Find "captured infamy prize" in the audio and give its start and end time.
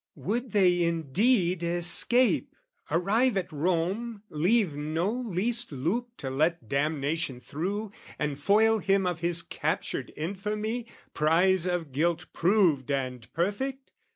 9.43-11.67